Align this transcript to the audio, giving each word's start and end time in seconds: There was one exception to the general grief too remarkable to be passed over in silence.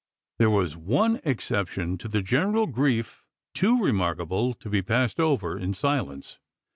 There 0.39 0.49
was 0.49 0.75
one 0.75 1.21
exception 1.23 1.95
to 1.99 2.07
the 2.07 2.23
general 2.23 2.65
grief 2.65 3.23
too 3.53 3.79
remarkable 3.79 4.55
to 4.55 4.67
be 4.67 4.81
passed 4.81 5.19
over 5.19 5.59
in 5.59 5.75
silence. 5.75 6.39